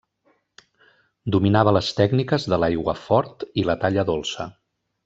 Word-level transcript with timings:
Dominava 1.35 1.75
les 1.79 1.91
tècniques 2.01 2.49
de 2.55 2.61
l'aiguafort 2.65 3.47
i 3.65 3.71
la 3.71 3.79
talla 3.87 4.09
dolça. 4.15 4.53